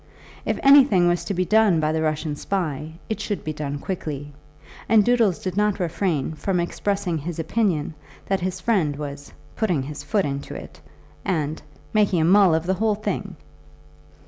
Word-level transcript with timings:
If 0.45 0.59
anything 0.63 1.07
was 1.07 1.23
to 1.25 1.35
be 1.35 1.45
done 1.45 1.79
by 1.79 1.91
the 1.91 2.01
Russian 2.01 2.35
spy 2.35 2.93
it 3.07 3.19
should 3.21 3.43
be 3.43 3.53
done 3.53 3.77
quickly, 3.77 4.33
and 4.89 5.05
Doodles 5.05 5.37
did 5.37 5.55
not 5.55 5.79
refrain 5.79 6.33
from 6.33 6.59
expressing 6.59 7.19
his 7.19 7.37
opinion 7.37 7.93
that 8.25 8.39
his 8.39 8.59
friend 8.59 8.95
was 8.95 9.31
"putting 9.55 9.83
his 9.83 10.01
foot 10.01 10.25
into 10.25 10.55
it," 10.55 10.81
and 11.23 11.61
"making 11.93 12.19
a 12.19 12.25
mull 12.25 12.55
of 12.55 12.65
the 12.65 12.73
whole 12.73 12.95
thing." 12.95 13.35